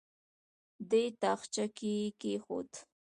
[0.89, 2.69] دې تاخچه کې یې کېښود.